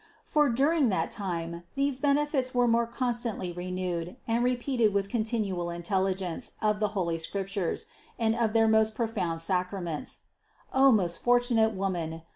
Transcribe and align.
For 0.23 0.49
during 0.49 0.89
that 0.89 1.11
time 1.11 1.61
these 1.75 1.99
benefits 1.99 2.55
were 2.55 2.67
more 2.67 2.87
constantly 2.87 3.51
renewed 3.51 4.15
and 4.27 4.43
repeated 4.43 4.95
with 4.95 5.09
continual 5.09 5.69
intelligences 5.69 6.53
of 6.59 6.79
the 6.79 6.87
holy 6.97 7.19
Scriptures 7.19 7.85
and 8.17 8.35
of 8.35 8.53
their 8.53 8.67
most 8.67 8.95
profound 8.95 9.41
sacraments. 9.41 10.21
O 10.73 10.91
most 10.91 11.21
fortunate 11.21 11.75
woman 11.75 12.23